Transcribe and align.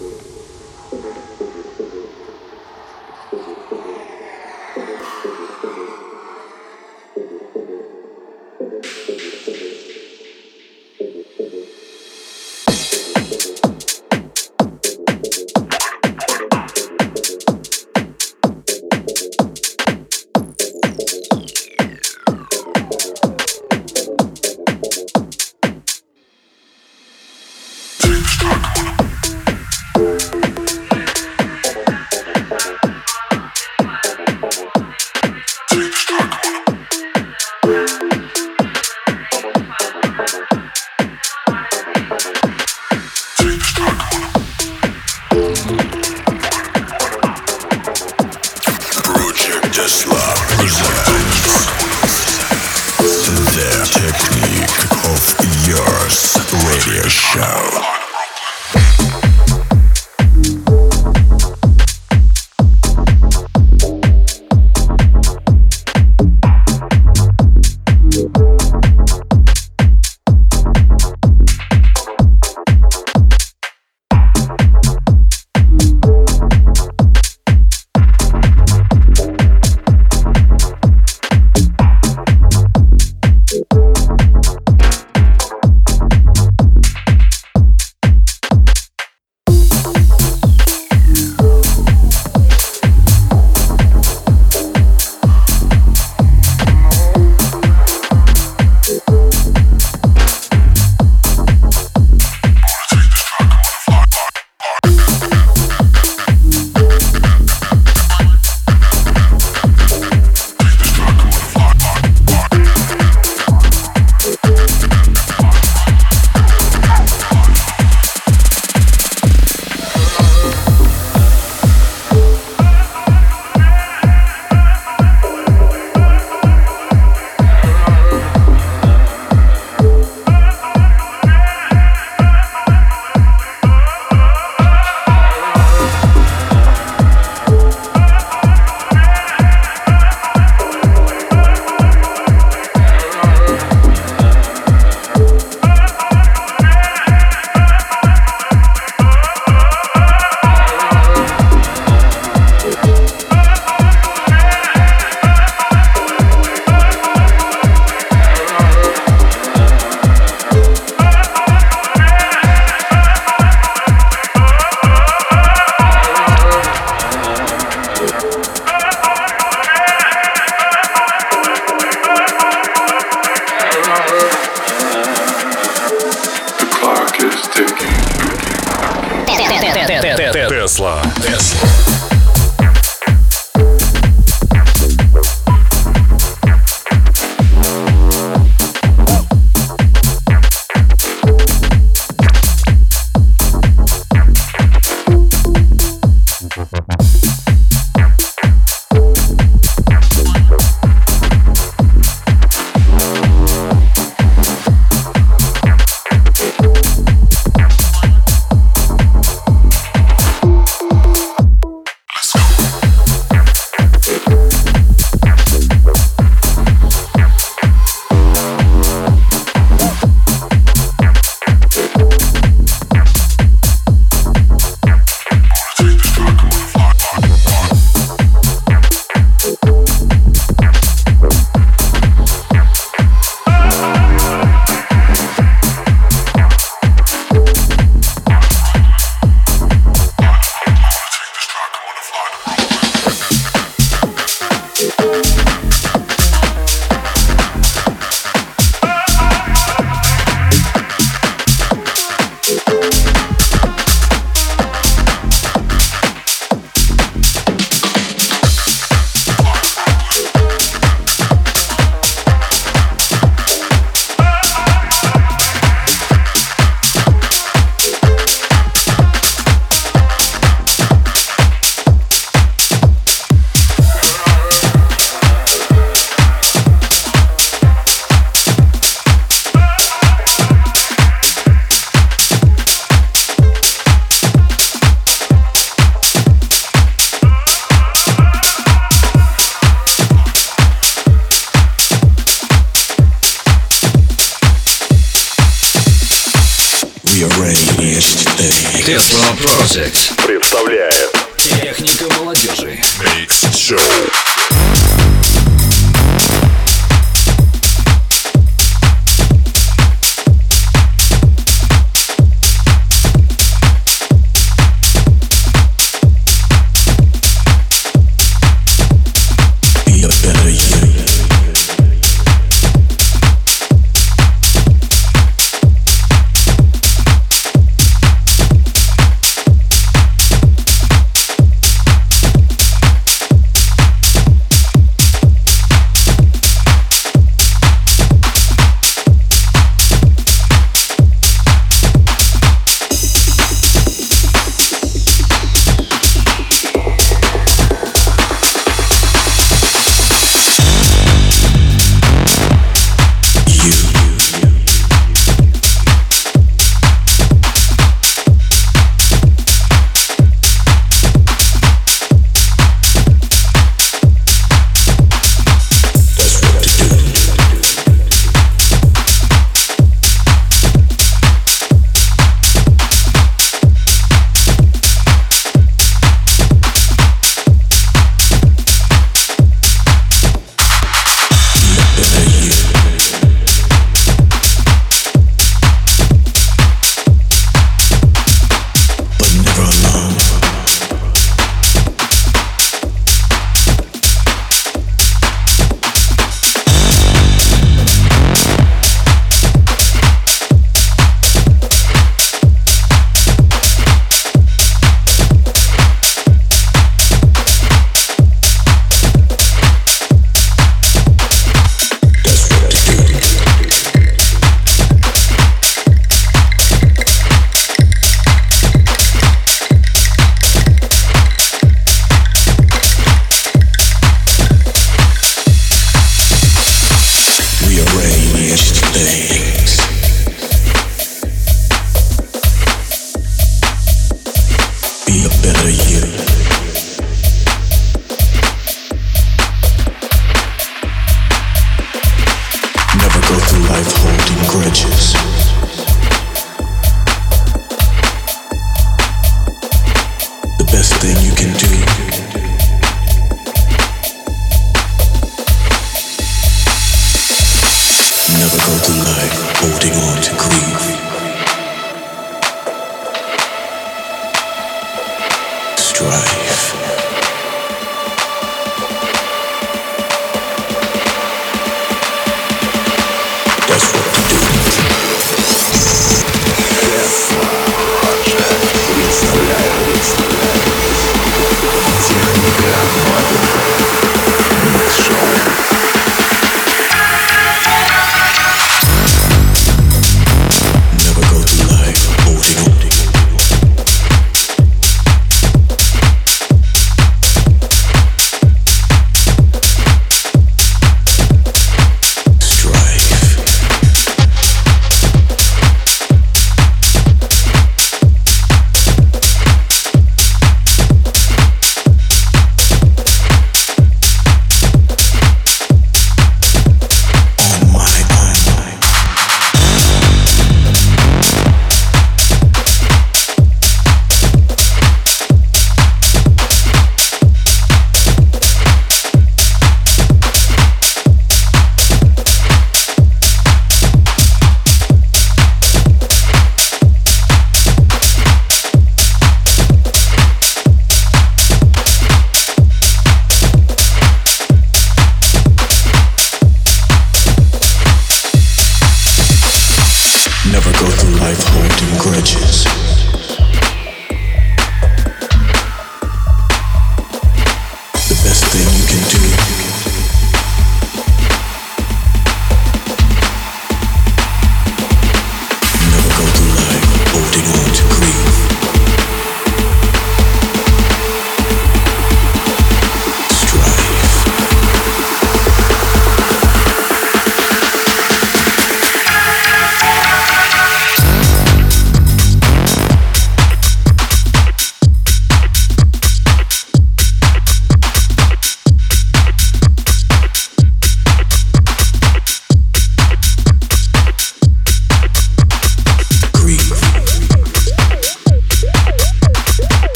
Project 299.35 300.25
представляет 300.25 301.11
Техника 301.37 302.05
молодежи 302.19 302.79
Микс 303.19 303.57
Шоу. 303.57 305.04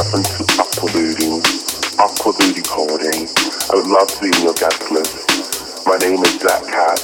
reference 0.00 0.38
to 0.38 0.44
aquavooting, 0.56 1.44
booty 2.24 2.56
recording. 2.56 3.28
I 3.68 3.76
would 3.76 3.86
love 3.86 4.08
to 4.08 4.20
be 4.22 4.28
in 4.28 4.44
your 4.44 4.54
guest 4.54 4.90
list. 4.90 5.86
My 5.86 5.98
name 5.98 6.24
is 6.24 6.38
Black 6.38 6.64
Cat. 6.64 7.00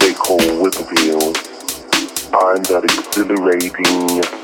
They 0.00 0.14
call 0.14 0.40
Whippoorwill. 0.40 1.36
I'm 2.32 2.62
that 2.72 2.84
exhilarating 2.88 4.43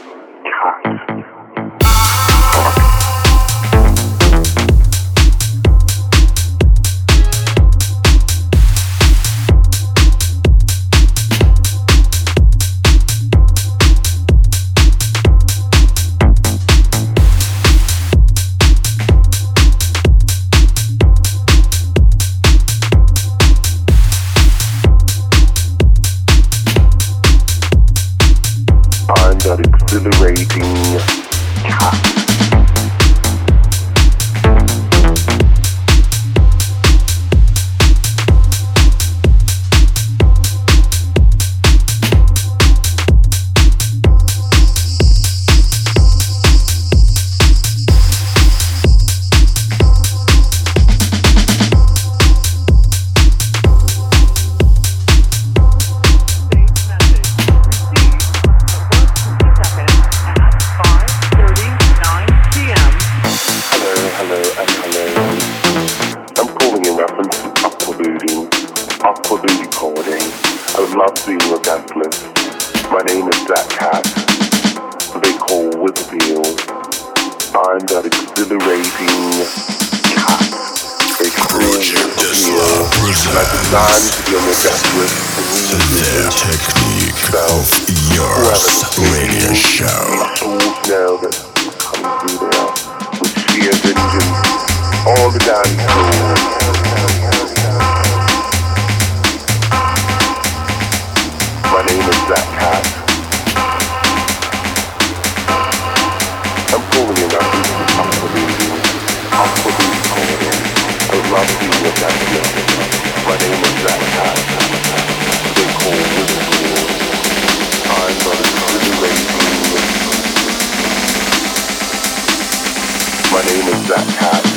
that 123.91 124.07
cat. 124.17 124.50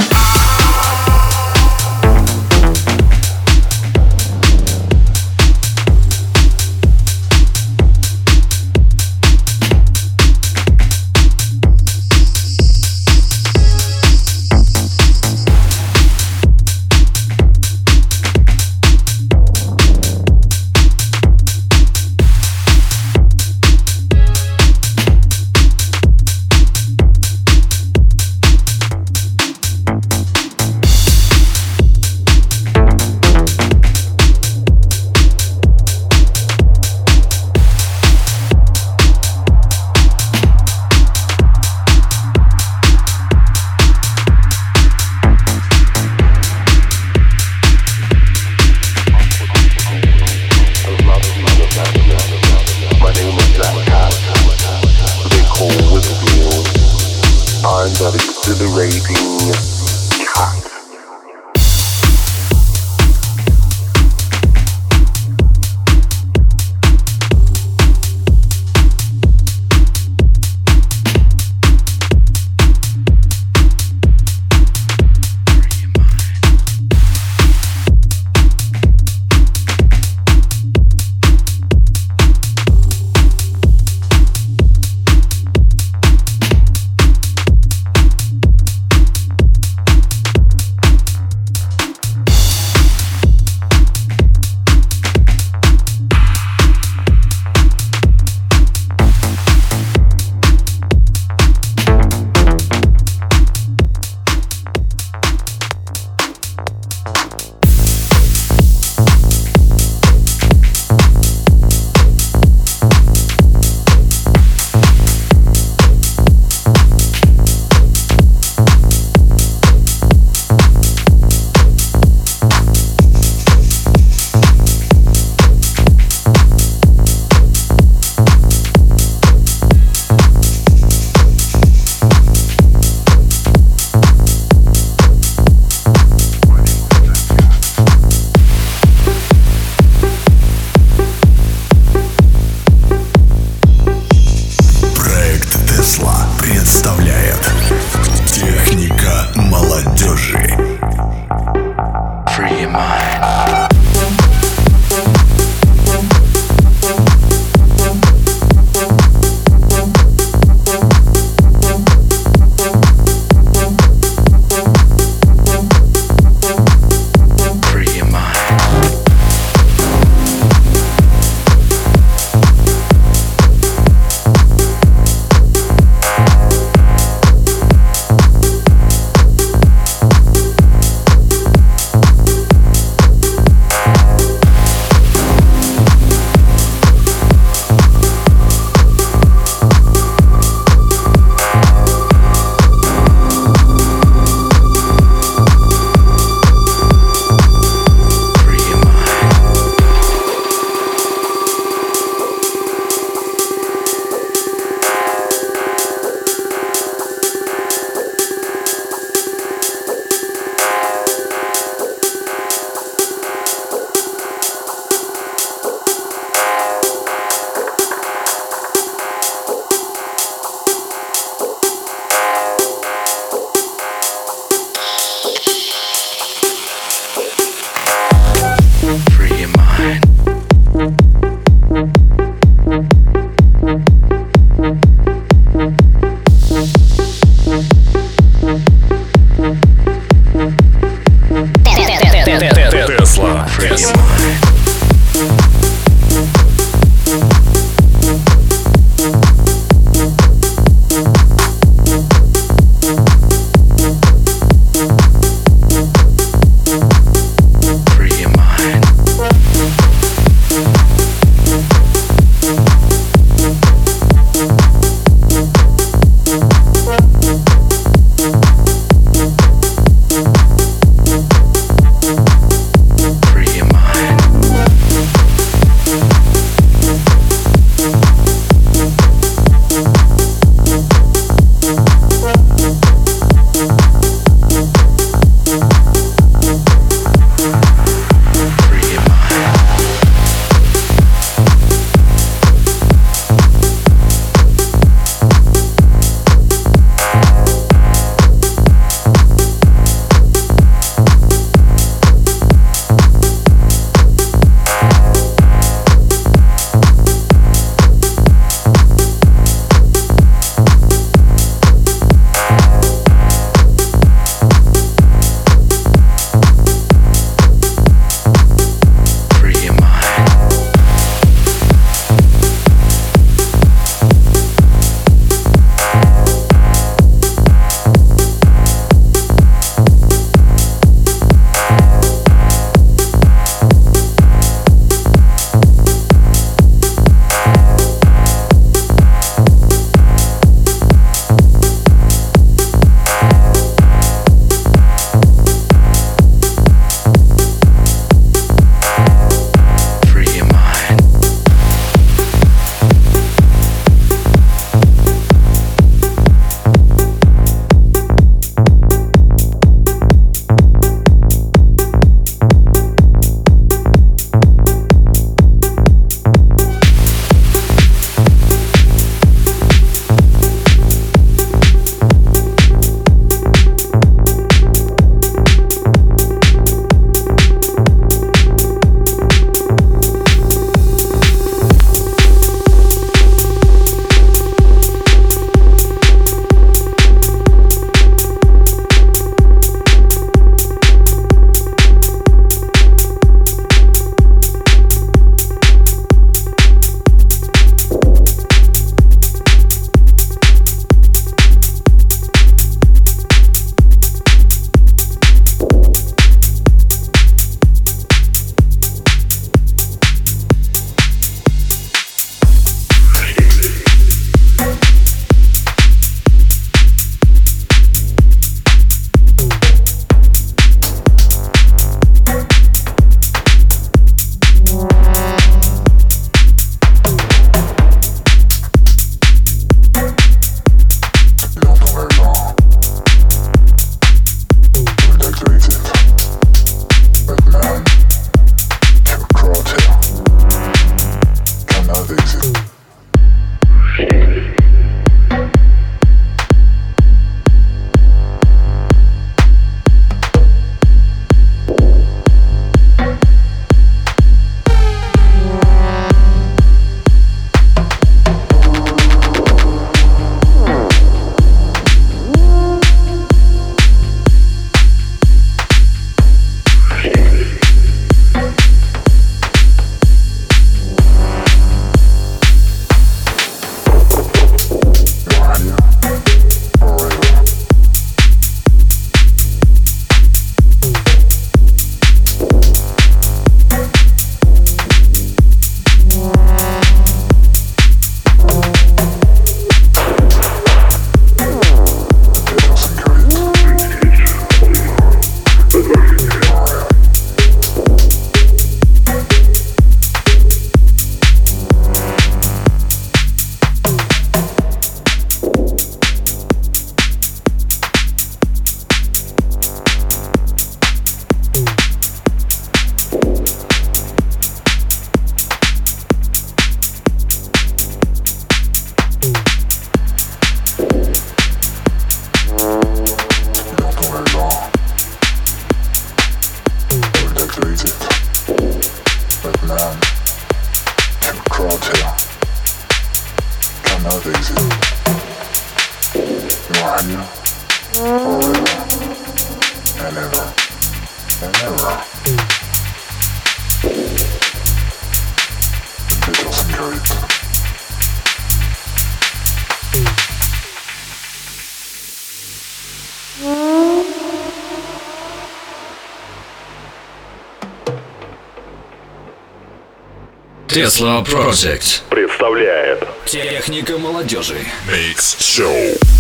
Tesla 560.93 561.23
Project. 561.23 562.03
Представляет 562.07 563.03
Техника 563.25 563.97
молодежи. 563.97 564.59
Mix 564.87 565.39
Show. 565.39 566.12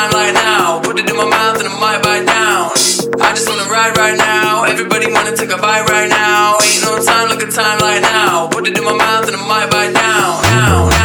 line 0.00 0.12
right 0.12 0.34
now. 0.34 0.80
Put 0.80 0.98
it 0.98 1.08
in 1.08 1.16
my 1.16 1.28
mouth 1.28 1.58
and 1.58 1.68
I 1.68 1.80
might 1.80 2.02
bite 2.02 2.26
down. 2.26 2.70
I 3.20 3.34
just 3.34 3.48
wanna 3.48 3.68
ride 3.70 3.96
right 3.96 4.16
now. 4.16 4.64
Everybody 4.64 5.12
wanna 5.12 5.36
take 5.36 5.50
a 5.50 5.58
bite 5.58 5.88
right 5.88 6.08
now. 6.08 6.56
Ain't 6.62 6.84
no 6.84 7.02
time 7.04 7.28
like 7.28 7.42
a 7.42 7.50
time 7.50 7.78
right 7.80 8.00
now. 8.00 8.48
Put 8.48 8.66
it 8.68 8.76
in 8.76 8.84
my 8.84 8.96
mouth 8.96 9.26
and 9.28 9.36
I 9.36 9.46
might 9.46 9.70
bite 9.70 9.94
down. 9.94 10.42
Now. 10.42 10.99